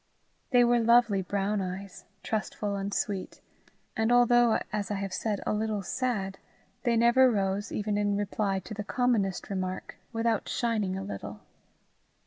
They 0.49 0.63
were 0.63 0.79
lovely 0.79 1.21
brown 1.21 1.61
eyes, 1.61 2.05
trustful 2.23 2.75
and 2.75 2.91
sweet, 2.91 3.39
and 3.95 4.11
although, 4.11 4.57
as 4.73 4.89
I 4.89 4.95
have 4.95 5.13
said, 5.13 5.41
a 5.45 5.53
little 5.53 5.83
sad, 5.83 6.39
they 6.81 6.95
never 6.97 7.29
rose, 7.29 7.71
even 7.71 7.99
in 7.99 8.17
reply 8.17 8.57
to 8.61 8.73
the 8.73 8.83
commonest 8.83 9.51
remark, 9.51 9.99
without 10.11 10.49
shining 10.49 10.97
a 10.97 11.03
little. 11.03 11.41